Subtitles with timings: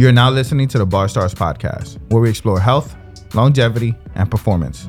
[0.00, 2.94] You're now listening to the Bar Stars podcast, where we explore health,
[3.34, 4.86] longevity, and performance.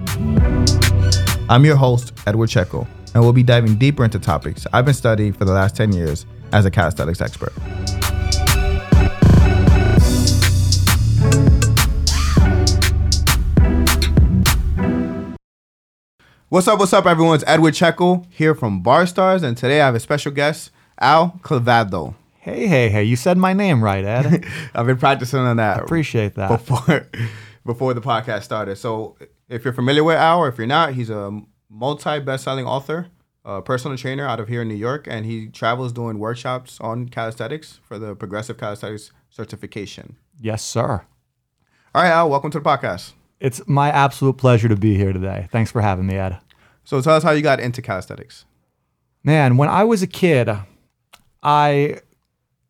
[1.49, 5.33] I'm your host, Edward Checo, and we'll be diving deeper into topics I've been studying
[5.33, 7.51] for the last 10 years as a calisthenics expert.
[16.49, 17.33] What's up, what's up, everyone?
[17.33, 21.39] It's Edward Checo here from Bar Stars, and today I have a special guest, Al
[21.41, 22.13] Kavadlo.
[22.49, 23.03] Hey, hey, hey!
[23.03, 24.43] You said my name right, Ed.
[24.73, 26.47] I've been practicing on that I Appreciate that.
[26.47, 27.07] before
[27.65, 28.77] before the podcast started.
[28.77, 29.17] So
[29.47, 33.07] if you're familiar with Al, or if you're not, he's a multi best-selling author,
[33.45, 37.07] a personal trainer out of here in New York, and he travels doing workshops on
[37.09, 40.15] calisthenics for the Progressive Calisthenics certification.
[40.41, 41.03] Yes, sir.
[41.93, 43.13] All right, Al, welcome to the podcast.
[43.39, 45.47] It's my absolute pleasure to be here today.
[45.51, 46.39] Thanks for having me, Ed.
[46.83, 48.45] So tell us how you got into calisthenics.
[49.23, 50.49] Man, when I was a kid,
[51.43, 51.99] I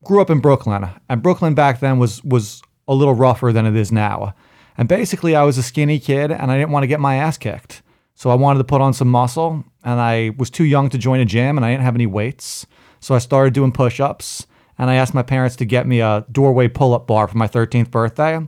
[0.04, 3.76] grew up in Brooklyn, and Brooklyn back then was was a little rougher than it
[3.76, 4.34] is now.
[4.78, 7.38] And basically, I was a skinny kid, and I didn't want to get my ass
[7.38, 7.82] kicked.
[8.16, 11.20] So I wanted to put on some muscle, and I was too young to join
[11.20, 12.66] a gym, and I didn't have any weights.
[13.00, 14.48] So I started doing push-ups,
[14.78, 17.92] and I asked my parents to get me a doorway pull-up bar for my 13th
[17.92, 18.40] birthday.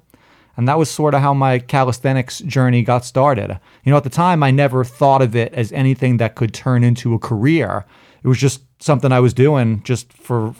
[0.58, 3.60] And that was sort of how my calisthenics journey got started.
[3.84, 6.84] You know, at the time, I never thought of it as anything that could turn
[6.84, 7.86] into a career.
[8.24, 10.56] It was just something I was doing just for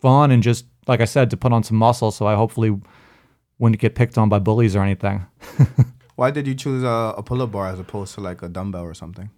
[0.00, 2.78] fun and just, like I said, to put on some muscle so I hopefully
[3.58, 5.26] wouldn't get picked on by bullies or anything.
[6.16, 8.94] Why did you choose a, a pull-up bar as opposed to like a dumbbell or
[8.94, 9.30] something?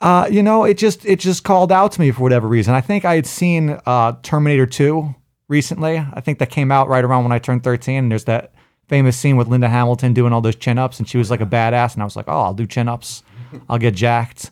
[0.00, 2.74] Uh, you know, it just it just called out to me for whatever reason.
[2.74, 5.14] I think I had seen uh, Terminator 2
[5.46, 5.98] recently.
[5.98, 7.96] I think that came out right around when I turned 13.
[7.96, 8.52] And there's that
[8.88, 11.46] famous scene with Linda Hamilton doing all those chin ups, and she was like a
[11.46, 11.94] badass.
[11.94, 13.22] And I was like, oh, I'll do chin ups.
[13.68, 14.50] I'll get jacked.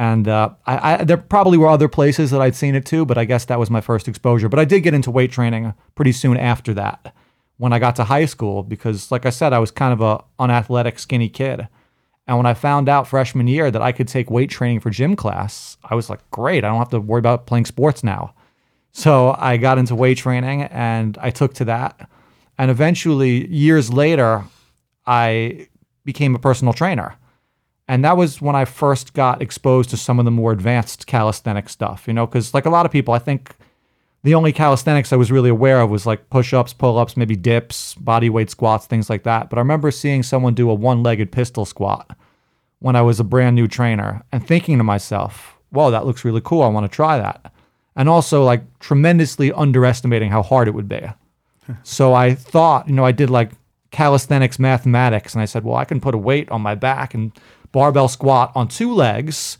[0.00, 3.18] And uh, I, I, there probably were other places that I'd seen it too, but
[3.18, 4.48] I guess that was my first exposure.
[4.48, 7.14] But I did get into weight training pretty soon after that
[7.58, 10.24] when I got to high school because, like I said, I was kind of a
[10.38, 11.68] unathletic, skinny kid.
[12.26, 15.16] And when I found out freshman year that I could take weight training for gym
[15.16, 18.32] class, I was like, great, I don't have to worry about playing sports now.
[18.92, 22.08] So I got into weight training and I took to that.
[22.56, 24.44] And eventually, years later,
[25.06, 25.68] I
[26.06, 27.16] became a personal trainer.
[27.90, 31.68] And that was when I first got exposed to some of the more advanced calisthenic
[31.68, 33.56] stuff, you know, because like a lot of people, I think
[34.22, 37.34] the only calisthenics I was really aware of was like push ups, pull ups, maybe
[37.34, 39.50] dips, body weight squats, things like that.
[39.50, 42.16] But I remember seeing someone do a one legged pistol squat
[42.78, 46.42] when I was a brand new trainer and thinking to myself, whoa, that looks really
[46.44, 46.62] cool.
[46.62, 47.52] I want to try that.
[47.96, 51.02] And also like tremendously underestimating how hard it would be.
[51.82, 53.50] so I thought, you know, I did like
[53.90, 57.32] calisthenics mathematics and I said, well, I can put a weight on my back and
[57.72, 59.58] barbell squat on two legs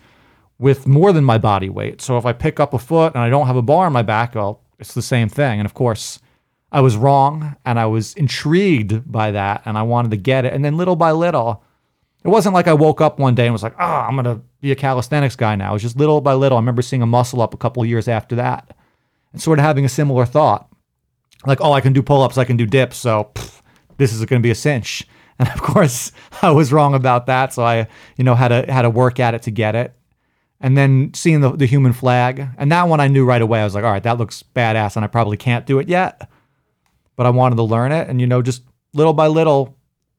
[0.58, 2.02] with more than my body weight.
[2.02, 4.02] So if I pick up a foot and I don't have a bar on my
[4.02, 5.58] back, well, it's the same thing.
[5.58, 6.20] And of course,
[6.72, 10.52] I was wrong and I was intrigued by that and I wanted to get it.
[10.52, 11.64] And then little by little,
[12.24, 14.42] it wasn't like I woke up one day and was like, oh, I'm going to
[14.60, 15.70] be a calisthenics guy now.
[15.70, 16.58] It was just little by little.
[16.58, 18.76] I remember seeing a muscle up a couple years after that
[19.32, 20.68] and sort of having a similar thought.
[21.46, 22.98] Like, oh, I can do pull ups, I can do dips.
[22.98, 23.62] So pff,
[23.96, 25.08] this is going to be a cinch.
[25.40, 26.12] And of course,
[26.42, 27.54] I was wrong about that.
[27.54, 29.96] So I, you know, had to had to work at it to get it.
[30.60, 33.62] And then seeing the, the human flag, and that one I knew right away.
[33.62, 36.28] I was like, all right, that looks badass, and I probably can't do it yet,
[37.16, 38.10] but I wanted to learn it.
[38.10, 38.62] And you know, just
[38.92, 39.78] little by little,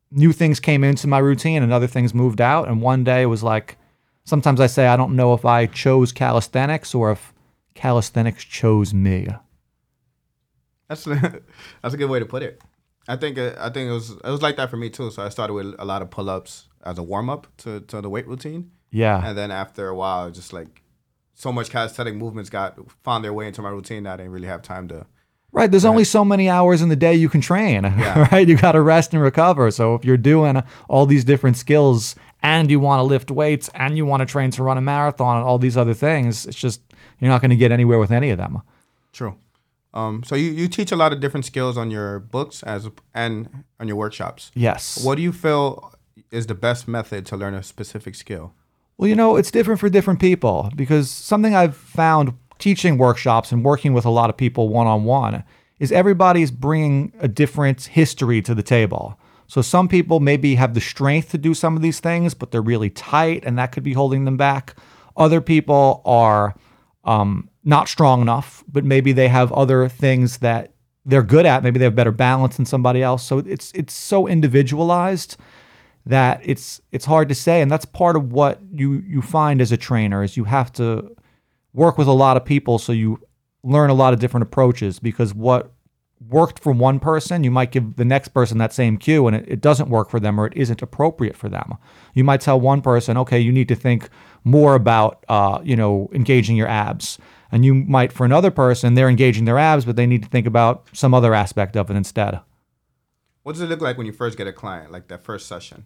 [0.10, 2.68] new things came into my routine, and other things moved out.
[2.68, 3.78] And one day it was like,
[4.24, 7.32] sometimes I say I don't know if I chose calisthenics or if
[7.76, 9.28] calisthenics chose me.
[10.88, 11.04] That's
[11.84, 12.60] that's a good way to put it.
[13.08, 15.12] I think it, I think it was it was like that for me too.
[15.12, 18.02] So I started with a lot of pull ups as a warm up to, to
[18.02, 19.22] the weight routine, Yeah.
[19.28, 20.82] and then after a while, just like
[21.34, 24.48] so much calisthenic movements got found their way into my routine that I didn't really
[24.48, 25.06] have time to.
[25.54, 25.70] Right.
[25.70, 27.84] There's only so many hours in the day you can train,
[28.32, 28.48] right?
[28.48, 29.70] You got to rest and recover.
[29.70, 33.98] So if you're doing all these different skills and you want to lift weights and
[33.98, 36.82] you want to train to run a marathon and all these other things, it's just,
[37.20, 38.62] you're not going to get anywhere with any of them.
[39.12, 39.36] True.
[39.94, 43.66] Um, so you, you teach a lot of different skills on your books as and
[43.80, 44.52] on your workshops.
[44.54, 45.04] Yes.
[45.04, 45.94] What do you feel
[46.32, 48.54] is the best method to learn a specific skill?
[48.98, 53.66] Well, you know, it's different for different people because something I've found teaching workshops and
[53.66, 55.44] working with a lot of people one on one
[55.80, 59.20] is everybody's bringing a different history to the table.
[59.48, 62.62] So some people maybe have the strength to do some of these things, but they're
[62.62, 64.76] really tight and that could be holding them back.
[65.18, 66.56] Other people are
[67.04, 70.74] um, not strong enough, but maybe they have other things that
[71.06, 71.64] they're good at.
[71.64, 73.24] Maybe they have better balance than somebody else.
[73.24, 75.38] So it's it's so individualized
[76.06, 79.72] that it's it's hard to say, and that's part of what you you find as
[79.72, 81.16] a trainer is you have to
[81.74, 83.20] work with a lot of people so you
[83.64, 85.72] learn a lot of different approaches because what
[86.30, 89.46] worked for one person, you might give the next person that same cue and it,
[89.48, 91.76] it doesn't work for them or it isn't appropriate for them.
[92.14, 94.10] You might tell one person, okay, you need to think
[94.44, 97.18] more about, uh, you know, engaging your abs.
[97.52, 100.48] And you might, for another person, they're engaging their abs, but they need to think
[100.48, 102.40] about some other aspect of it instead.
[103.44, 105.86] What does it look like when you first get a client, like that first session?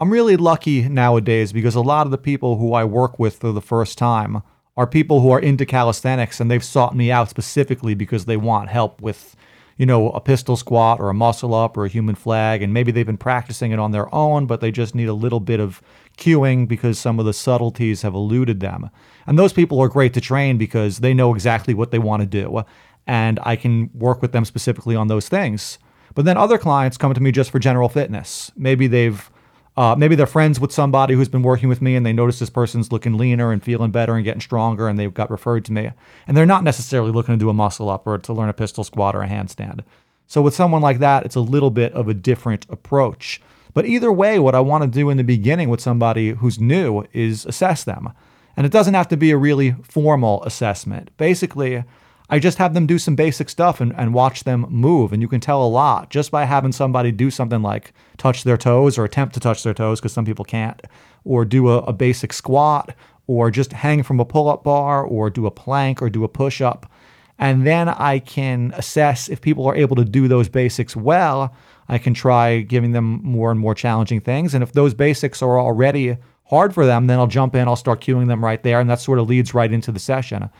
[0.00, 3.50] I'm really lucky nowadays because a lot of the people who I work with for
[3.50, 4.42] the first time
[4.76, 8.68] are people who are into calisthenics and they've sought me out specifically because they want
[8.68, 9.34] help with,
[9.78, 12.62] you know, a pistol squat or a muscle up or a human flag.
[12.62, 15.40] And maybe they've been practicing it on their own, but they just need a little
[15.40, 15.80] bit of
[16.18, 18.90] cueing because some of the subtleties have eluded them.
[19.26, 22.26] And those people are great to train because they know exactly what they want to
[22.26, 22.64] do.
[23.06, 25.78] And I can work with them specifically on those things.
[26.14, 28.50] But then other clients come to me just for general fitness.
[28.56, 29.30] Maybe they've
[29.78, 32.50] uh, maybe they're friends with somebody who's been working with me and they notice this
[32.50, 35.88] person's looking leaner and feeling better and getting stronger and they've got referred to me.
[36.26, 38.82] And they're not necessarily looking to do a muscle up or to learn a pistol
[38.82, 39.84] squat or a handstand.
[40.26, 43.40] So with someone like that, it's a little bit of a different approach.
[43.72, 47.06] But either way, what I want to do in the beginning with somebody who's new
[47.12, 48.12] is assess them.
[48.56, 51.16] And it doesn't have to be a really formal assessment.
[51.18, 51.84] Basically,
[52.30, 55.12] I just have them do some basic stuff and, and watch them move.
[55.12, 58.58] And you can tell a lot just by having somebody do something like touch their
[58.58, 60.82] toes or attempt to touch their toes, because some people can't,
[61.24, 62.94] or do a, a basic squat,
[63.26, 66.28] or just hang from a pull up bar, or do a plank, or do a
[66.28, 66.90] push up.
[67.38, 71.54] And then I can assess if people are able to do those basics well.
[71.88, 74.54] I can try giving them more and more challenging things.
[74.54, 78.00] And if those basics are already hard for them, then I'll jump in, I'll start
[78.00, 78.80] cueing them right there.
[78.80, 80.50] And that sort of leads right into the session.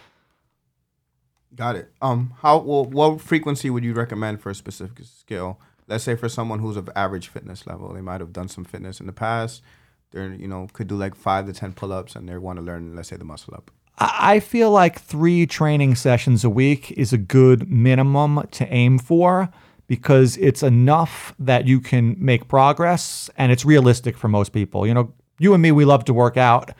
[1.58, 1.90] Got it.
[2.00, 5.58] Um, how well, what frequency would you recommend for a specific skill?
[5.88, 9.00] Let's say for someone who's of average fitness level, they might have done some fitness
[9.00, 9.60] in the past.
[10.12, 12.94] They're you know could do like five to ten pull-ups, and they want to learn,
[12.94, 13.72] let's say, the muscle up.
[13.98, 19.48] I feel like three training sessions a week is a good minimum to aim for
[19.88, 24.86] because it's enough that you can make progress and it's realistic for most people.
[24.86, 26.70] You know, you and me, we love to work out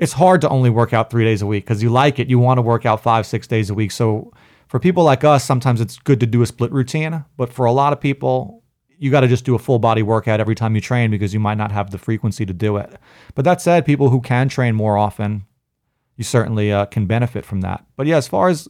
[0.00, 2.28] it's hard to only work out three days a week because you like it.
[2.28, 3.92] You want to work out five, six days a week.
[3.92, 4.32] So
[4.66, 7.24] for people like us, sometimes it's good to do a split routine.
[7.36, 8.64] But for a lot of people,
[8.98, 11.40] you got to just do a full body workout every time you train because you
[11.40, 12.98] might not have the frequency to do it.
[13.34, 15.44] But that said, people who can train more often,
[16.16, 17.84] you certainly uh, can benefit from that.
[17.96, 18.68] But yeah, as far as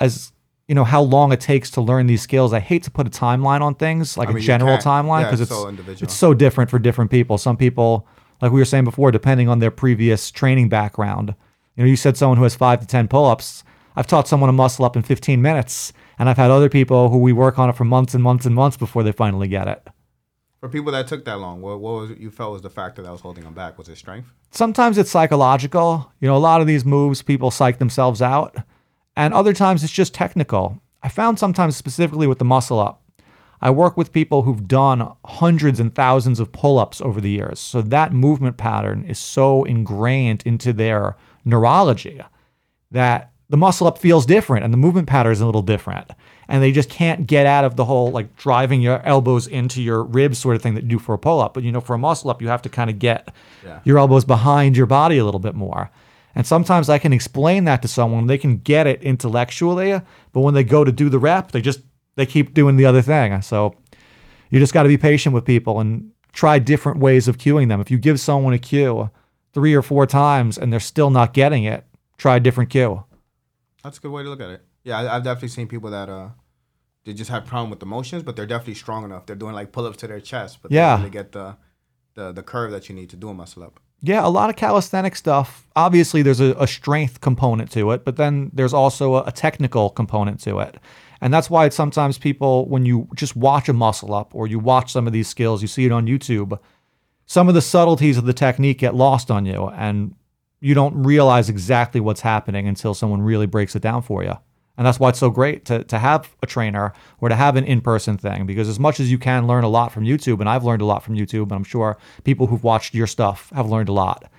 [0.00, 0.32] as
[0.66, 3.10] you know how long it takes to learn these skills, I hate to put a
[3.10, 6.34] timeline on things like I mean, a general timeline because yeah, it's so it's so
[6.34, 7.38] different for different people.
[7.38, 8.08] Some people
[8.40, 11.34] like we were saying before, depending on their previous training background.
[11.76, 13.64] You know, you said someone who has five to 10 pull ups.
[13.94, 17.18] I've taught someone to muscle up in 15 minutes, and I've had other people who
[17.18, 19.88] we work on it for months and months and months before they finally get it.
[20.60, 23.12] For people that took that long, what, what was you felt was the factor that
[23.12, 23.78] was holding them back?
[23.78, 24.32] Was it strength?
[24.50, 26.12] Sometimes it's psychological.
[26.20, 28.56] You know, a lot of these moves, people psych themselves out,
[29.16, 30.80] and other times it's just technical.
[31.02, 33.02] I found sometimes specifically with the muscle up,
[33.60, 37.58] I work with people who've done hundreds and thousands of pull ups over the years.
[37.58, 42.20] So that movement pattern is so ingrained into their neurology
[42.90, 46.10] that the muscle up feels different and the movement pattern is a little different.
[46.48, 50.02] And they just can't get out of the whole like driving your elbows into your
[50.02, 51.54] ribs sort of thing that you do for a pull up.
[51.54, 53.32] But you know, for a muscle up, you have to kind of get
[53.64, 53.80] yeah.
[53.84, 55.90] your elbows behind your body a little bit more.
[56.34, 60.52] And sometimes I can explain that to someone, they can get it intellectually, but when
[60.52, 61.80] they go to do the rep, they just
[62.16, 63.40] they keep doing the other thing.
[63.42, 63.74] So
[64.50, 67.80] you just got to be patient with people and try different ways of cueing them.
[67.80, 69.10] If you give someone a cue
[69.52, 71.84] three or four times and they're still not getting it,
[72.18, 73.04] try a different cue.
[73.82, 74.62] That's a good way to look at it.
[74.84, 76.30] Yeah, I've definitely seen people that uh
[77.04, 79.26] they just have problem with the motions, but they're definitely strong enough.
[79.26, 81.56] They're doing like pull ups to their chest, but yeah, they get the
[82.14, 83.80] the the curve that you need to do a muscle up.
[84.02, 85.66] Yeah, a lot of calisthenic stuff.
[85.74, 89.88] Obviously, there's a, a strength component to it, but then there's also a, a technical
[89.90, 90.76] component to it.
[91.20, 94.92] And that's why sometimes people, when you just watch a muscle up or you watch
[94.92, 96.58] some of these skills, you see it on YouTube,
[97.26, 100.14] some of the subtleties of the technique get lost on you and
[100.60, 104.34] you don't realize exactly what's happening until someone really breaks it down for you.
[104.76, 107.64] And that's why it's so great to, to have a trainer or to have an
[107.64, 110.48] in person thing because as much as you can learn a lot from YouTube, and
[110.48, 113.70] I've learned a lot from YouTube, and I'm sure people who've watched your stuff have
[113.70, 114.30] learned a lot.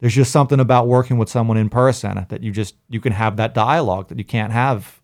[0.00, 3.36] There's just something about working with someone in person that you just you can have
[3.36, 5.00] that dialogue that you can't have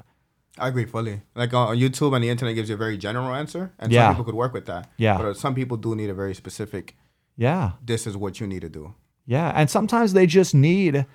[0.58, 1.22] I agree fully.
[1.34, 4.08] Like on YouTube and the internet gives you a very general answer, and yeah.
[4.08, 4.90] some people could work with that.
[4.96, 5.16] Yeah.
[5.16, 6.96] But uh, some people do need a very specific.
[7.36, 7.72] Yeah.
[7.84, 8.94] This is what you need to do.
[9.26, 11.06] Yeah, and sometimes they just need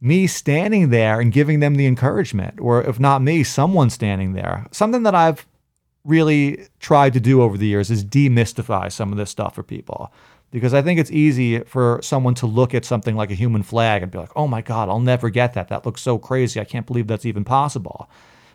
[0.00, 4.66] me standing there and giving them the encouragement, or if not me, someone standing there.
[4.72, 5.46] Something that I've
[6.04, 10.12] really tried to do over the years is demystify some of this stuff for people.
[10.52, 14.02] Because I think it's easy for someone to look at something like a human flag
[14.02, 15.68] and be like, oh my God, I'll never get that.
[15.68, 16.60] That looks so crazy.
[16.60, 18.08] I can't believe that's even possible.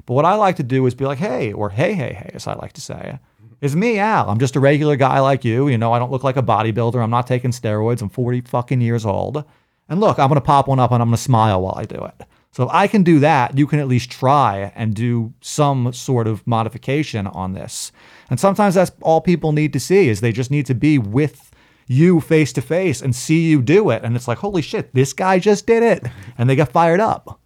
[0.05, 2.47] But what I like to do is be like, hey, or hey, hey, hey, as
[2.47, 3.19] I like to say,
[3.61, 4.29] is me, Al.
[4.29, 5.67] I'm just a regular guy like you.
[5.67, 7.01] You know, I don't look like a bodybuilder.
[7.01, 8.01] I'm not taking steroids.
[8.01, 9.43] I'm 40 fucking years old.
[9.87, 11.85] And look, I'm going to pop one up and I'm going to smile while I
[11.85, 12.25] do it.
[12.53, 16.27] So if I can do that, you can at least try and do some sort
[16.27, 17.91] of modification on this.
[18.29, 21.51] And sometimes that's all people need to see is they just need to be with
[21.87, 24.03] you face to face and see you do it.
[24.03, 26.07] And it's like, holy shit, this guy just did it.
[26.37, 27.40] And they get fired up.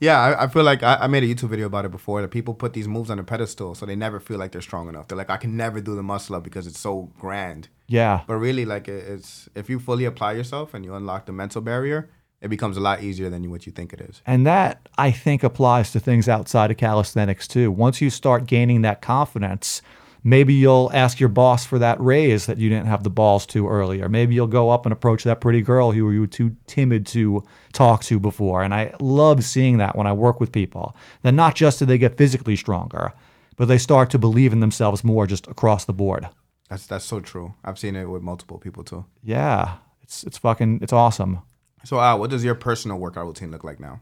[0.00, 2.28] Yeah, I, I feel like I, I made a YouTube video about it before that
[2.28, 5.08] people put these moves on a pedestal so they never feel like they're strong enough.
[5.08, 7.68] They're like, I can never do the muscle up because it's so grand.
[7.86, 8.22] Yeah.
[8.26, 11.62] But really, like it- it's if you fully apply yourself and you unlock the mental
[11.62, 12.10] barrier,
[12.42, 14.20] it becomes a lot easier than what you think it is.
[14.26, 17.70] And that I think applies to things outside of calisthenics too.
[17.70, 19.80] Once you start gaining that confidence,
[20.26, 23.68] maybe you'll ask your boss for that raise that you didn't have the balls to
[23.68, 24.08] earlier.
[24.08, 27.44] Maybe you'll go up and approach that pretty girl who you were too timid to
[27.72, 28.64] talk to before.
[28.64, 30.96] And I love seeing that when I work with people.
[31.22, 33.12] That not just do they get physically stronger,
[33.56, 36.28] but they start to believe in themselves more just across the board.
[36.68, 37.54] That's that's so true.
[37.64, 39.04] I've seen it with multiple people too.
[39.22, 39.76] Yeah.
[40.02, 41.38] It's it's fucking it's awesome.
[41.84, 44.00] So, Al, what does your personal workout routine look like now?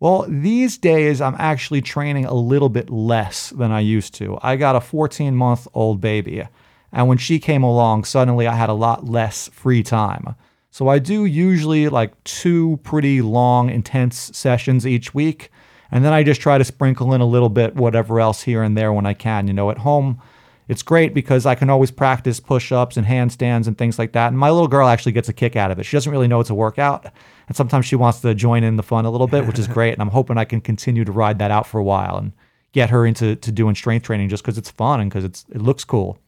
[0.00, 4.38] Well, these days I'm actually training a little bit less than I used to.
[4.42, 6.42] I got a 14 month old baby,
[6.92, 10.34] and when she came along, suddenly I had a lot less free time.
[10.70, 15.50] So I do usually like two pretty long, intense sessions each week,
[15.90, 18.76] and then I just try to sprinkle in a little bit whatever else here and
[18.76, 19.46] there when I can.
[19.46, 20.20] You know, at home,
[20.68, 24.28] it's great because I can always practice push ups and handstands and things like that.
[24.28, 25.84] And my little girl actually gets a kick out of it.
[25.84, 27.06] She doesn't really know it's a workout.
[27.46, 29.92] And sometimes she wants to join in the fun a little bit, which is great.
[29.92, 32.32] And I'm hoping I can continue to ride that out for a while and
[32.72, 35.62] get her into to doing strength training just because it's fun and because it's it
[35.62, 36.18] looks cool.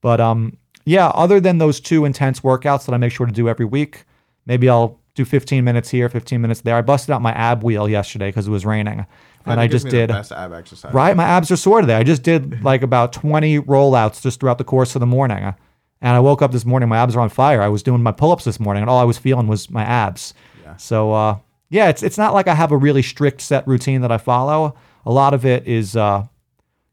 [0.00, 3.48] But um, yeah, other than those two intense workouts that I make sure to do
[3.48, 4.04] every week,
[4.46, 6.76] maybe I'll do 15 minutes here, 15 minutes there.
[6.76, 9.06] I busted out my ab wheel yesterday because it was raining,
[9.44, 10.08] and I just did.
[10.08, 10.92] best ab exercise.
[10.94, 11.94] Right, my abs are sore today.
[11.94, 15.54] I just did like about 20 rollouts just throughout the course of the morning.
[16.02, 17.60] And I woke up this morning, my abs are on fire.
[17.60, 20.32] I was doing my pull-ups this morning, and all I was feeling was my abs.
[20.62, 20.76] Yeah.
[20.76, 24.10] So uh, yeah, it's it's not like I have a really strict set routine that
[24.10, 24.76] I follow.
[25.04, 26.24] A lot of it is, uh,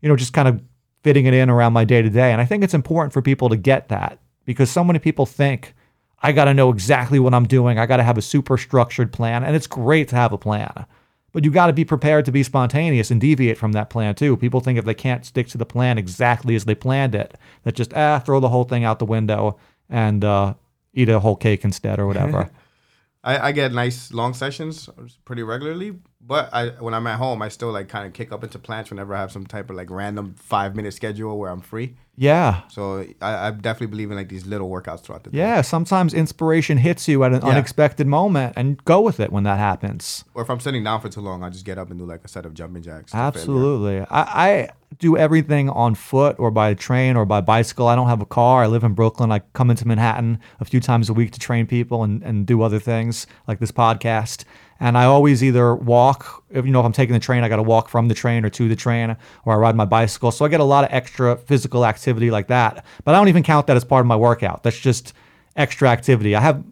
[0.01, 0.61] you know, just kind of
[1.03, 2.31] fitting it in around my day to day.
[2.31, 5.73] And I think it's important for people to get that because so many people think
[6.21, 7.77] I got to know exactly what I'm doing.
[7.77, 10.85] I got to have a super structured plan, and it's great to have a plan.
[11.31, 14.35] But you got to be prepared to be spontaneous and deviate from that plan too.
[14.37, 17.75] People think if they can't stick to the plan exactly as they planned it, that
[17.75, 19.59] just ah throw the whole thing out the window
[19.89, 20.55] and uh,
[20.93, 22.49] eat a whole cake instead or whatever.
[23.23, 24.89] I, I get nice long sessions
[25.25, 28.43] pretty regularly, but I when I'm at home, I still like kind of kick up
[28.43, 31.61] into plans whenever I have some type of like random five minute schedule where I'm
[31.61, 31.95] free.
[32.19, 35.37] yeah, So I, I definitely believe in like these little workouts throughout the day.
[35.37, 35.61] yeah.
[35.61, 37.49] Sometimes inspiration hits you at an Yeah.
[37.51, 40.23] unexpected moment, and go with it when that happens.
[40.33, 42.23] Or if I'm sitting down for too long, I just get up and do like
[42.25, 43.13] a set of jumping jacks.
[43.13, 43.99] Absolutely.
[44.01, 44.69] I, I
[44.99, 47.87] do everything on foot or by train or by bicycle.
[47.87, 48.63] I don't have a car.
[48.63, 49.31] I live in Brooklyn.
[49.31, 52.61] I come into Manhattan a few times a week to train people and, and do
[52.63, 54.43] other things like this podcast.
[54.79, 57.55] And I always either walk, if you know, if I'm taking the train, I got
[57.57, 59.15] to walk from the train or to the train,
[59.45, 60.31] or I ride my bicycle.
[60.31, 62.85] So I get a lot of extra physical activity like that.
[63.03, 64.63] But I don't even count that as part of my workout.
[64.63, 65.13] That's just
[65.55, 66.35] extra activity.
[66.35, 66.63] I have,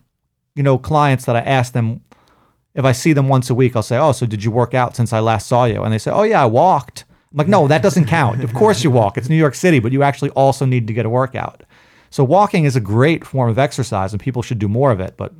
[0.55, 2.01] you know, clients that I ask them
[2.75, 4.95] if I see them once a week, I'll say, "Oh, so did you work out
[4.95, 7.67] since I last saw you?" And they say, "Oh yeah, I walked." I'm like, "No,
[7.67, 8.43] that doesn't count.
[8.43, 9.17] of course you walk.
[9.17, 11.63] It's New York City, but you actually also need to get a workout."
[12.09, 15.15] So walking is a great form of exercise, and people should do more of it.
[15.17, 15.33] But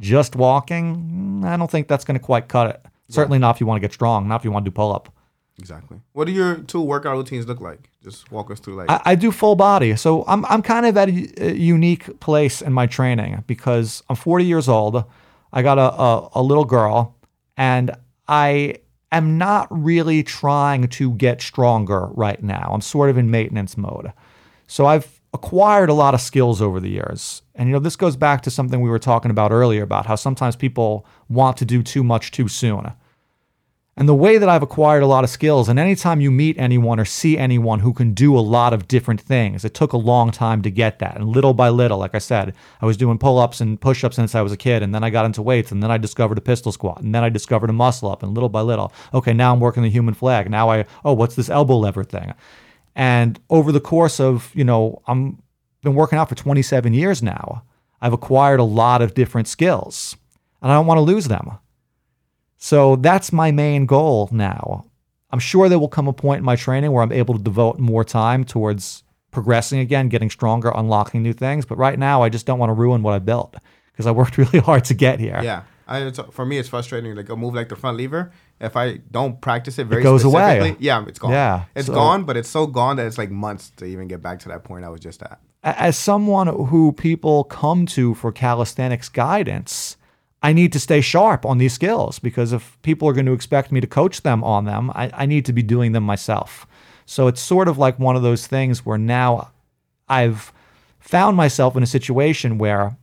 [0.00, 2.86] just walking, mm, I don't think that's going to quite cut it.
[3.08, 4.26] Certainly not if you want to get strong.
[4.26, 5.12] Not if you want to do pull up.
[5.58, 6.00] Exactly.
[6.12, 7.90] What do your two workout routines look like?
[8.02, 9.94] Just walk us through like I, I do full body.
[9.96, 14.16] So I'm, I'm kind of at a, a unique place in my training because I'm
[14.16, 15.04] 40 years old.
[15.52, 17.14] I got a, a, a little girl,
[17.56, 17.94] and
[18.26, 18.76] I
[19.12, 22.70] am not really trying to get stronger right now.
[22.72, 24.12] I'm sort of in maintenance mode.
[24.66, 27.42] So I've acquired a lot of skills over the years.
[27.54, 30.14] And you know, this goes back to something we were talking about earlier about how
[30.14, 32.92] sometimes people want to do too much too soon.
[33.94, 36.98] And the way that I've acquired a lot of skills, and anytime you meet anyone
[36.98, 40.30] or see anyone who can do a lot of different things, it took a long
[40.30, 41.16] time to get that.
[41.16, 44.16] And little by little, like I said, I was doing pull ups and push ups
[44.16, 44.82] since I was a kid.
[44.82, 45.72] And then I got into weights.
[45.72, 47.02] And then I discovered a pistol squat.
[47.02, 48.22] And then I discovered a muscle up.
[48.22, 50.50] And little by little, okay, now I'm working the human flag.
[50.50, 52.32] Now I, oh, what's this elbow lever thing?
[52.94, 55.42] And over the course of, you know, I'm
[55.82, 57.64] been working out for 27 years now.
[58.00, 60.16] I've acquired a lot of different skills.
[60.60, 61.58] And I don't want to lose them.
[62.56, 64.86] So that's my main goal now.
[65.30, 67.78] I'm sure there will come a point in my training where I'm able to devote
[67.78, 71.64] more time towards progressing again, getting stronger, unlocking new things.
[71.64, 73.56] But right now, I just don't want to ruin what I built
[73.90, 75.40] because I worked really hard to get here.
[75.42, 75.62] yeah.
[75.88, 77.14] I, for me, it's frustrating.
[77.16, 78.32] Like a move like the front lever,
[78.62, 80.56] if I don't practice it very goes away.
[80.56, 81.32] specifically, yeah, it's gone.
[81.32, 84.22] Yeah, it's so- gone, but it's so gone that it's like months to even get
[84.22, 85.40] back to that point I was just at.
[85.64, 89.96] As someone who people come to for calisthenics guidance,
[90.42, 93.70] I need to stay sharp on these skills because if people are going to expect
[93.70, 96.66] me to coach them on them, I, I need to be doing them myself.
[97.06, 99.52] So it's sort of like one of those things where now
[100.08, 100.52] I've
[100.98, 102.96] found myself in a situation where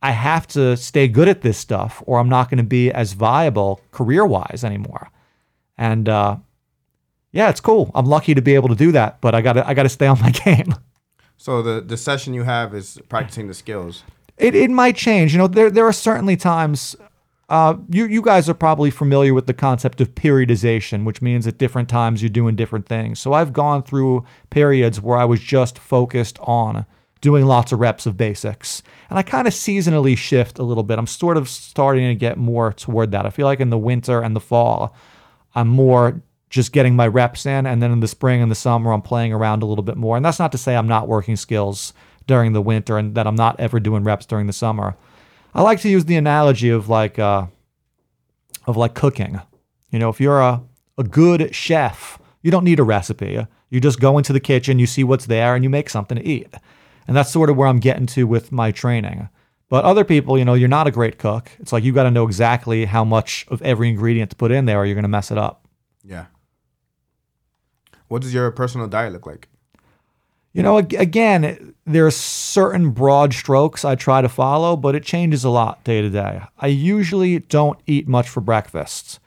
[0.00, 3.14] I have to stay good at this stuff or I'm not going to be as
[3.14, 5.10] viable career wise anymore.
[5.76, 6.36] And uh,
[7.32, 7.90] yeah, it's cool.
[7.94, 9.88] I'm lucky to be able to do that, but I got to I got to
[9.88, 10.74] stay on my game.
[11.36, 14.04] So the the session you have is practicing the skills.
[14.36, 15.32] It, it might change.
[15.32, 16.96] You know, there there are certainly times.
[17.48, 21.58] Uh, you you guys are probably familiar with the concept of periodization, which means at
[21.58, 23.18] different times you're doing different things.
[23.18, 26.84] So I've gone through periods where I was just focused on
[27.20, 30.98] doing lots of reps of basics, and I kind of seasonally shift a little bit.
[30.98, 33.26] I'm sort of starting to get more toward that.
[33.26, 34.94] I feel like in the winter and the fall,
[35.54, 38.92] I'm more just getting my reps in, and then in the spring and the summer,
[38.92, 40.16] I'm playing around a little bit more.
[40.16, 41.92] And that's not to say I'm not working skills
[42.26, 44.96] during the winter and that I'm not ever doing reps during the summer.
[45.54, 47.46] I like to use the analogy of like uh,
[48.66, 49.40] of like cooking.
[49.90, 50.62] You know, if you're a,
[50.96, 53.46] a good chef, you don't need a recipe.
[53.70, 56.24] You just go into the kitchen, you see what's there, and you make something to
[56.24, 56.54] eat.
[57.08, 59.28] And that's sort of where I'm getting to with my training.
[59.68, 61.50] But other people, you know, you're not a great cook.
[61.58, 64.66] It's like you got to know exactly how much of every ingredient to put in
[64.66, 65.66] there or you're going to mess it up.
[66.04, 66.26] Yeah.
[68.06, 69.48] What does your personal diet look like?
[70.52, 75.44] You know, again, there are certain broad strokes I try to follow, but it changes
[75.44, 76.42] a lot day to day.
[76.58, 79.20] I usually don't eat much for breakfast.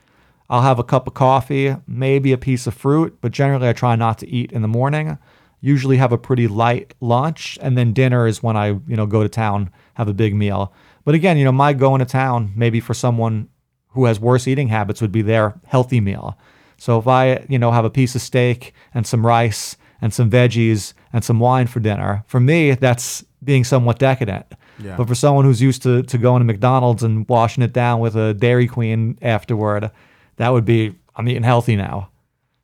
[0.50, 3.96] I'll have a cup of coffee, maybe a piece of fruit, but generally I try
[3.96, 5.18] not to eat in the morning.
[5.62, 9.22] Usually have a pretty light lunch, and then dinner is when I, you know, go
[9.22, 10.74] to town, have a big meal.
[11.06, 13.48] But again, you know, my going to town, maybe for someone
[13.90, 16.38] who has worse eating habits, would be their healthy meal.
[16.78, 20.32] So if I, you know, have a piece of steak and some rice and some
[20.32, 24.46] veggies and some wine for dinner, for me, that's being somewhat decadent.
[24.80, 24.96] Yeah.
[24.96, 28.16] But for someone who's used to, to going to McDonald's and washing it down with
[28.16, 29.92] a Dairy Queen afterward,
[30.38, 32.11] that would be, I'm eating healthy now.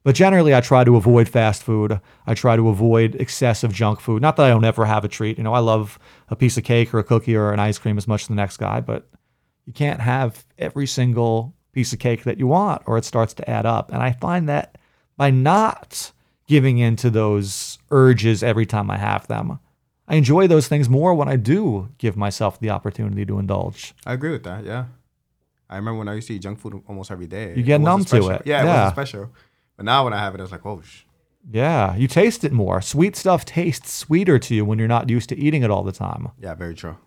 [0.07, 1.99] But generally, I try to avoid fast food.
[2.25, 4.21] I try to avoid excessive junk food.
[4.21, 5.37] Not that I don't ever have a treat.
[5.37, 7.97] You know, I love a piece of cake or a cookie or an ice cream
[7.97, 9.09] as much as the next guy, but
[9.65, 13.49] you can't have every single piece of cake that you want or it starts to
[13.49, 13.91] add up.
[13.91, 14.77] And I find that
[15.17, 16.13] by not
[16.47, 19.59] giving in to those urges every time I have them,
[20.07, 23.93] I enjoy those things more when I do give myself the opportunity to indulge.
[24.05, 24.63] I agree with that.
[24.63, 24.85] Yeah.
[25.69, 27.53] I remember when I used to eat junk food almost every day.
[27.53, 28.43] You get numb to it.
[28.45, 28.73] Yeah, it Yeah.
[28.73, 29.29] wasn't special.
[29.77, 31.03] But now when I have it, it's like, oh, sh-
[31.49, 32.81] Yeah, you taste it more.
[32.81, 35.91] Sweet stuff tastes sweeter to you when you're not used to eating it all the
[35.91, 36.29] time.
[36.39, 36.97] yeah, very true.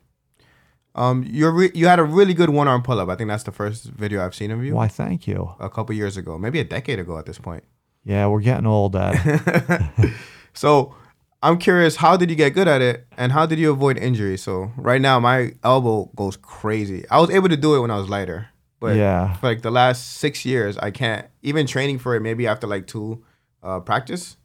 [0.94, 3.08] Um, you're re- you had a really good one arm pull up.
[3.08, 5.54] I think that's the first video I've seen of you Why, thank you.
[5.60, 7.62] a couple years ago, maybe a decade ago at this point.
[8.04, 9.90] Yeah, we're getting old, Dad.
[10.52, 10.94] So
[11.42, 14.36] I'm curious, how did you get good at it, and how did you avoid injury?
[14.36, 17.04] So right now, my elbow goes crazy.
[17.08, 18.48] I was able to do it when I was lighter,
[18.80, 19.34] but Yeah.
[19.34, 21.26] for like the last six years, I can't.
[21.42, 23.22] Even training for it, maybe after like two
[23.62, 24.36] uh, practice,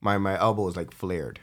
[0.00, 1.40] my my elbow is like flared.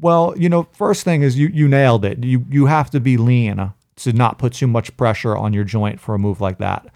[0.00, 2.24] Well, you know, first thing is you you nailed it.
[2.24, 6.00] You you have to be lean to not put too much pressure on your joint
[6.00, 6.86] for a move like that.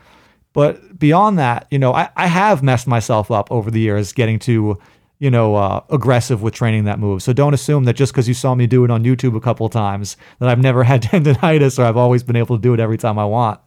[0.53, 4.38] But beyond that, you know, I, I have messed myself up over the years getting
[4.40, 4.79] too,
[5.20, 7.22] you know, uh, aggressive with training that move.
[7.22, 9.64] So don't assume that just because you saw me do it on YouTube a couple
[9.66, 12.81] of times that I've never had tendonitis or I've always been able to do it
[12.81, 13.61] every time I want.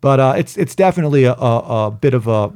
[0.00, 2.52] But uh, it's it's definitely a, a, a bit of a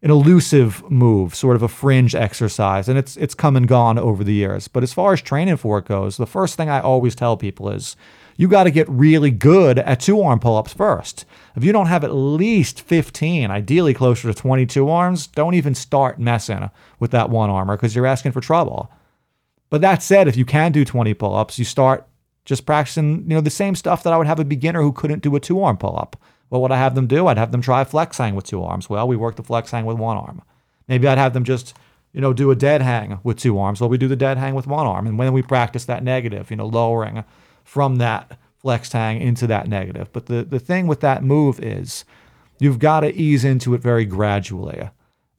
[0.00, 4.22] an elusive move, sort of a fringe exercise, and it's it's come and gone over
[4.22, 4.68] the years.
[4.68, 7.68] But as far as training for it goes, the first thing I always tell people
[7.68, 7.96] is
[8.36, 11.24] you got to get really good at two arm pull ups first.
[11.56, 16.20] If you don't have at least 15, ideally closer to 22 arms, don't even start
[16.20, 18.92] messing with that one armor because you're asking for trouble.
[19.70, 22.06] But that said, if you can do 20 pull ups, you start
[22.44, 25.22] just practicing, you know, the same stuff that I would have a beginner who couldn't
[25.22, 26.16] do a two arm pull up.
[26.48, 27.26] What would I have them do?
[27.26, 28.88] I'd have them try a flex hang with two arms.
[28.88, 30.42] Well, we work the flex hang with one arm.
[30.86, 31.76] Maybe I'd have them just,
[32.12, 33.80] you know, do a dead hang with two arms.
[33.80, 35.06] Well, we do the dead hang with one arm.
[35.06, 37.24] And when we practice that negative, you know, lowering
[37.64, 40.12] from that flex hang into that negative.
[40.12, 42.04] But the, the thing with that move is
[42.58, 44.88] you've got to ease into it very gradually.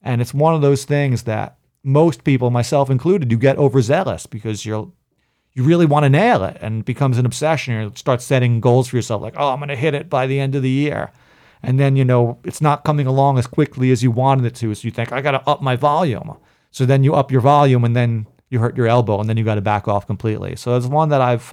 [0.02, 4.64] And it's one of those things that most people, myself included, you get overzealous because
[4.64, 4.90] you're
[5.54, 7.74] you really want to nail it and it becomes an obsession.
[7.74, 10.38] You start setting goals for yourself, like, oh, I'm going to hit it by the
[10.38, 11.10] end of the year.
[11.62, 14.74] And then, you know, it's not coming along as quickly as you wanted it to.
[14.74, 16.36] So you think, I got to up my volume.
[16.70, 19.44] So then you up your volume and then you hurt your elbow and then you
[19.44, 20.56] got to back off completely.
[20.56, 21.52] So it's one that I've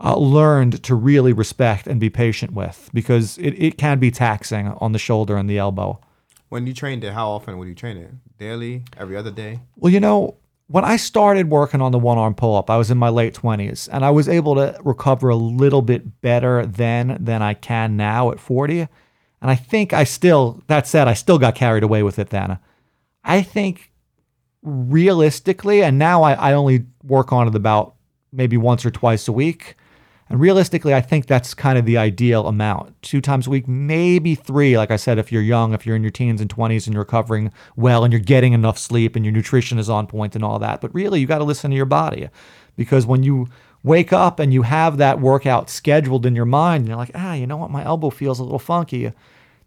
[0.00, 4.68] uh, learned to really respect and be patient with because it, it can be taxing
[4.68, 6.00] on the shoulder and the elbow.
[6.48, 8.10] When you trained it, how often would you train it?
[8.38, 9.60] Daily, every other day?
[9.76, 10.36] Well, you know,
[10.68, 13.34] when I started working on the one arm pull up, I was in my late
[13.34, 17.96] 20s and I was able to recover a little bit better then than I can
[17.96, 18.80] now at 40.
[18.80, 22.58] And I think I still, that said, I still got carried away with it then.
[23.24, 23.92] I think
[24.62, 27.94] realistically, and now I, I only work on it about
[28.30, 29.74] maybe once or twice a week.
[30.30, 33.00] And realistically, I think that's kind of the ideal amount.
[33.02, 34.76] Two times a week, maybe three.
[34.76, 37.02] Like I said, if you're young, if you're in your teens and 20s and you're
[37.02, 40.58] recovering well and you're getting enough sleep and your nutrition is on point and all
[40.58, 40.80] that.
[40.80, 42.28] But really, you got to listen to your body
[42.76, 43.48] because when you
[43.82, 47.32] wake up and you have that workout scheduled in your mind and you're like, ah,
[47.34, 49.12] you know what, my elbow feels a little funky.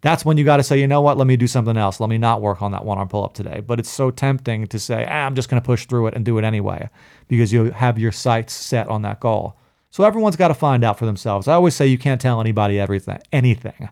[0.00, 2.00] That's when you got to say, you know what, let me do something else.
[2.00, 3.60] Let me not work on that one arm pull up today.
[3.60, 6.24] But it's so tempting to say, ah, I'm just going to push through it and
[6.24, 6.88] do it anyway
[7.28, 9.56] because you have your sights set on that goal.
[9.92, 11.46] So everyone's got to find out for themselves.
[11.46, 13.90] I always say you can't tell anybody everything, anything.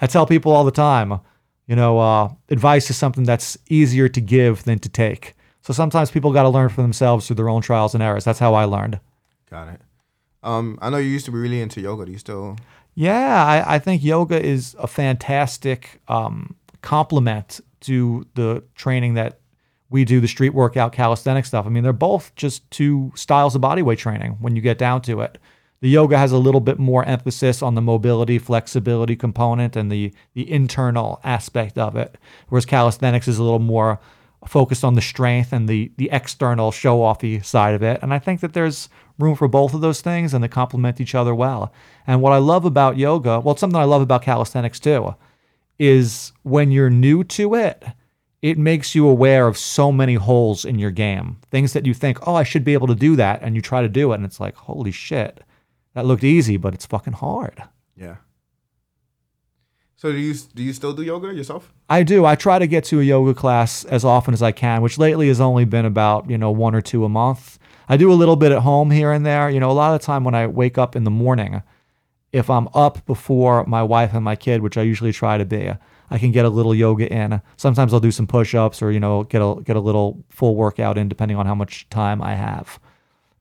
[0.00, 1.20] I tell people all the time,
[1.66, 5.34] you know, uh, advice is something that's easier to give than to take.
[5.60, 8.24] So sometimes people got to learn for themselves through their own trials and errors.
[8.24, 8.98] That's how I learned.
[9.50, 9.82] Got it.
[10.42, 12.06] Um, I know you used to be really into yoga.
[12.06, 12.56] Do you still?
[12.94, 19.41] Yeah, I, I think yoga is a fantastic um, complement to the training that
[19.92, 21.66] we do the street workout calisthenic stuff.
[21.66, 25.20] I mean, they're both just two styles of bodyweight training when you get down to
[25.20, 25.38] it.
[25.80, 30.12] The yoga has a little bit more emphasis on the mobility, flexibility component and the
[30.34, 32.16] the internal aspect of it,
[32.48, 33.98] whereas calisthenics is a little more
[34.46, 37.98] focused on the strength and the the external show-offy side of it.
[38.00, 41.14] And I think that there's room for both of those things and they complement each
[41.14, 41.72] other well.
[42.06, 45.14] And what I love about yoga, well, something I love about calisthenics too,
[45.78, 47.84] is when you're new to it,
[48.42, 51.38] it makes you aware of so many holes in your game.
[51.50, 53.40] Things that you think, oh, I should be able to do that.
[53.40, 54.16] And you try to do it.
[54.16, 55.42] And it's like, holy shit,
[55.94, 57.62] that looked easy, but it's fucking hard.
[57.96, 58.16] Yeah.
[59.94, 61.72] So do you do you still do yoga yourself?
[61.88, 62.24] I do.
[62.24, 65.28] I try to get to a yoga class as often as I can, which lately
[65.28, 67.60] has only been about, you know, one or two a month.
[67.88, 69.48] I do a little bit at home here and there.
[69.48, 71.62] You know, a lot of the time when I wake up in the morning,
[72.32, 75.70] if I'm up before my wife and my kid, which I usually try to be,
[76.12, 77.40] I can get a little yoga in.
[77.56, 80.98] Sometimes I'll do some push-ups or you know get a get a little full workout
[80.98, 82.78] in depending on how much time I have.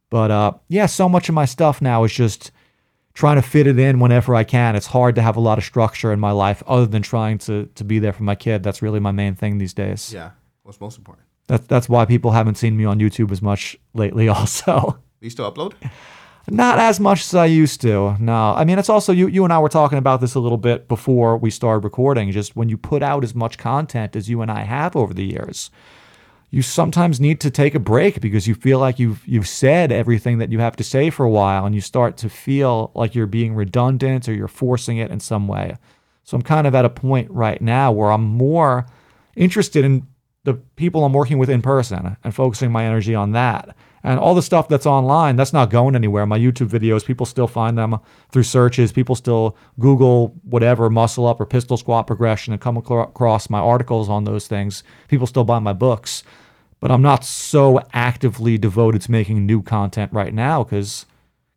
[0.10, 2.52] But uh, yeah, so much of my stuff now is just
[3.14, 4.78] trying to fit it in whenever I can.
[4.78, 7.66] It's hard to have a lot of structure in my life other than trying to
[7.76, 8.64] to be there for my kid.
[8.64, 10.14] That's really my main thing these days.
[10.14, 10.32] Yeah.
[10.64, 11.28] What's most important?
[11.48, 14.30] That's that's why people haven't seen me on YouTube as much lately.
[14.42, 14.98] Also.
[15.20, 15.74] You still upload?
[16.52, 18.18] Not as much as I used to.
[18.20, 18.54] No.
[18.54, 20.90] I mean, it's also you you and I were talking about this a little bit
[20.90, 22.30] before we started recording.
[22.32, 25.24] Just when you put out as much content as you and I have over the
[25.24, 25.72] years,
[26.50, 30.40] you sometimes need to take a break because you feel like you've you've said everything
[30.40, 33.28] that you have to say for a while and you start to feel like you're
[33.28, 35.78] being redundant or you're forcing it in some way.
[36.26, 38.88] So I'm kind of at a point right now where I'm more
[39.38, 40.06] interested in
[40.44, 44.34] the people I'm working with in person and focusing my energy on that and all
[44.34, 46.26] the stuff that's online, that's not going anywhere.
[46.26, 48.00] My YouTube videos, people still find them
[48.32, 48.92] through searches.
[48.92, 54.10] People still Google whatever, muscle up or pistol squat progression and come across my articles
[54.10, 54.84] on those things.
[55.08, 56.24] People still buy my books.
[56.80, 61.06] But I'm not so actively devoted to making new content right now because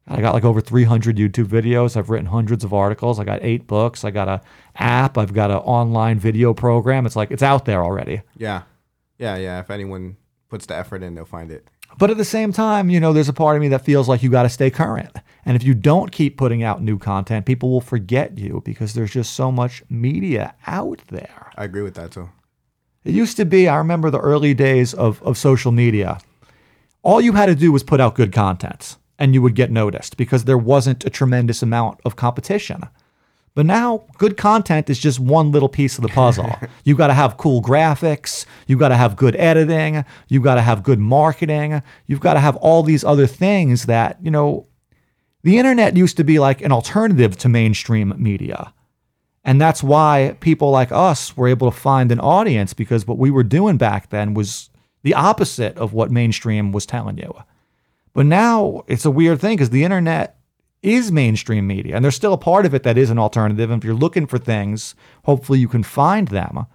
[0.06, 1.96] I got like over 300 YouTube videos.
[1.96, 3.18] I've written hundreds of articles.
[3.18, 4.04] I got eight books.
[4.04, 4.42] I got a
[4.76, 5.16] app.
[5.16, 7.06] I've got an online video program.
[7.06, 8.20] It's like it's out there already.
[8.36, 8.62] Yeah.
[9.18, 9.60] Yeah, yeah.
[9.60, 10.18] If anyone
[10.50, 11.68] puts the effort in, they'll find it.
[11.98, 14.22] But at the same time, you know, there's a part of me that feels like
[14.22, 15.16] you got to stay current.
[15.44, 19.12] And if you don't keep putting out new content, people will forget you because there's
[19.12, 21.50] just so much media out there.
[21.56, 22.30] I agree with that too.
[23.04, 26.18] It used to be, I remember the early days of, of social media.
[27.02, 30.16] All you had to do was put out good content and you would get noticed
[30.16, 32.82] because there wasn't a tremendous amount of competition.
[33.54, 36.50] But now, good content is just one little piece of the puzzle.
[36.84, 38.46] You've got to have cool graphics.
[38.66, 40.04] You've got to have good editing.
[40.28, 41.80] You've got to have good marketing.
[42.06, 44.66] You've got to have all these other things that, you know,
[45.44, 48.72] the internet used to be like an alternative to mainstream media.
[49.44, 53.30] And that's why people like us were able to find an audience because what we
[53.30, 54.70] were doing back then was
[55.02, 57.32] the opposite of what mainstream was telling you.
[58.14, 60.38] But now it's a weird thing because the internet
[60.84, 61.96] is mainstream media.
[61.96, 63.70] And there's still a part of it that is an alternative.
[63.70, 64.94] And if you're looking for things,
[65.24, 66.66] hopefully you can find them.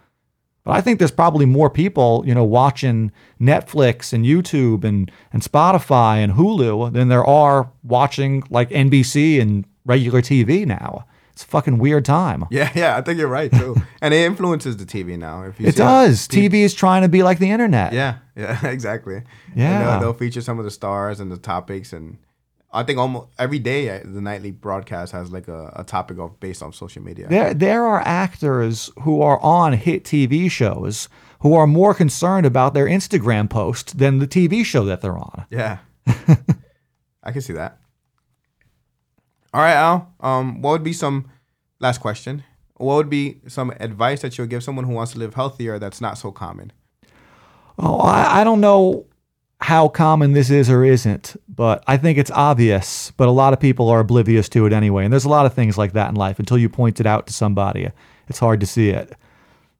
[0.63, 5.41] But I think there's probably more people, you know, watching Netflix and YouTube and, and
[5.41, 11.05] Spotify and Hulu than there are watching like NBC and regular TV now.
[11.39, 12.45] It's a fucking weird time.
[12.51, 13.77] Yeah, yeah, I think you're right too.
[14.01, 15.43] and it influences the TV now.
[15.43, 16.27] If you it does.
[16.27, 17.93] TV is trying to be like the internet.
[17.93, 19.17] Yeah, yeah, exactly.
[19.17, 19.21] Uh,
[19.55, 22.17] yeah, they'll, they'll feature some of the stars and the topics and
[22.71, 26.39] I think almost every day uh, the nightly broadcast has like a, a topic of
[26.39, 27.27] based on social media.
[27.27, 32.73] There, there are actors who are on hit TV shows who are more concerned about
[32.73, 35.45] their Instagram post than the TV show that they're on.
[35.49, 35.79] Yeah.
[37.23, 37.79] I can see that.
[39.53, 40.13] All right, Al.
[40.19, 41.29] Um, what would be some
[41.79, 42.43] last question?
[42.75, 45.79] What would be some advice that you would give someone who wants to live healthier
[45.79, 46.71] that's not so common?
[47.79, 49.07] Oh, I, I don't know
[49.61, 53.11] how common this is or isn't, but I think it's obvious.
[53.17, 55.03] But a lot of people are oblivious to it anyway.
[55.03, 56.39] And there's a lot of things like that in life.
[56.39, 57.89] Until you point it out to somebody,
[58.27, 59.13] it's hard to see it.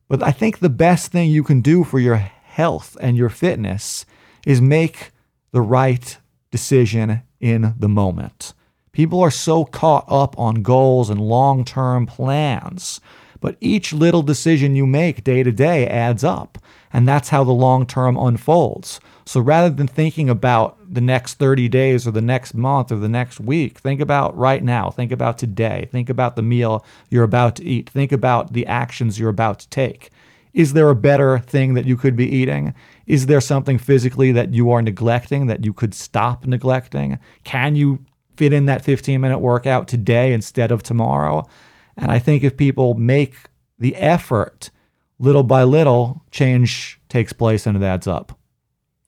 [0.09, 4.05] But I think the best thing you can do for your health and your fitness
[4.45, 5.11] is make
[5.51, 6.17] the right
[6.51, 8.53] decision in the moment.
[8.91, 12.99] People are so caught up on goals and long term plans,
[13.39, 16.58] but each little decision you make day to day adds up.
[16.91, 18.99] And that's how the long term unfolds.
[19.25, 23.08] So rather than thinking about the next 30 days or the next month or the
[23.08, 24.89] next week, think about right now.
[24.89, 25.88] Think about today.
[25.91, 27.89] Think about the meal you're about to eat.
[27.89, 30.10] Think about the actions you're about to take.
[30.54, 32.73] Is there a better thing that you could be eating?
[33.06, 37.19] Is there something physically that you are neglecting that you could stop neglecting?
[37.43, 38.04] Can you
[38.36, 41.47] fit in that 15 minute workout today instead of tomorrow?
[41.99, 43.35] And I think if people make
[43.77, 44.71] the effort
[45.19, 48.38] little by little, change takes place and it adds up.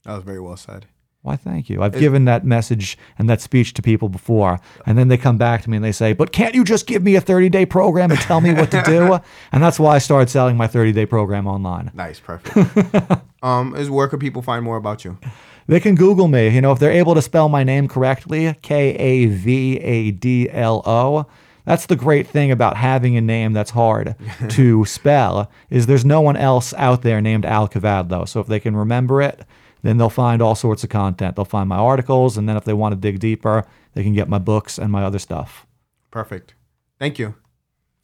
[0.03, 0.87] That was very well said.
[1.23, 1.83] Why, thank you.
[1.83, 5.61] I've given that message and that speech to people before, and then they come back
[5.61, 8.09] to me and they say, But can't you just give me a 30 day program
[8.09, 9.19] and tell me what to do?
[9.51, 11.91] and that's why I started selling my 30 day program online.
[11.93, 13.21] Nice, perfect.
[13.43, 15.19] um, is where could people find more about you?
[15.67, 16.49] They can Google me.
[16.49, 20.49] You know, if they're able to spell my name correctly, K A V A D
[20.49, 21.27] L O.
[21.65, 24.15] That's the great thing about having a name that's hard
[24.49, 28.27] to spell is there's no one else out there named Al Kavadlo.
[28.27, 29.45] So if they can remember it,
[29.83, 31.35] then they'll find all sorts of content.
[31.35, 34.29] They'll find my articles, and then if they want to dig deeper, they can get
[34.29, 35.65] my books and my other stuff.
[36.11, 36.53] Perfect.
[36.99, 37.35] Thank you.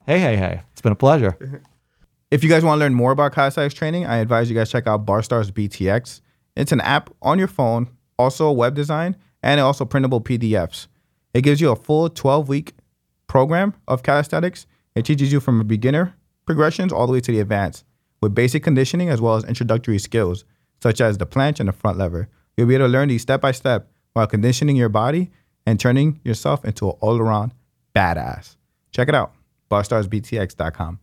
[0.05, 0.61] Hey, hey, hey.
[0.71, 1.37] It's been a pleasure.
[2.29, 4.85] If you guys want to learn more about calisthenics training, I advise you guys check
[4.85, 6.19] out BarStars BTX.
[6.57, 7.89] It's an app on your phone,
[8.19, 10.87] also a web design, and also printable PDFs.
[11.33, 12.73] It gives you a full 12 week
[13.27, 14.65] program of calisthenics.
[14.95, 17.83] It teaches you from a beginner progressions all the way to the advanced
[18.21, 20.45] with basic conditioning as well as introductory skills
[20.81, 22.29] such as the planche and the front lever.
[22.55, 25.29] You'll be able to learn these step by step while conditioning your body
[25.65, 27.53] and turning yourself into an all around
[27.95, 28.55] badass.
[28.91, 29.33] Check it out,
[29.69, 30.99] barstarsbtx.com.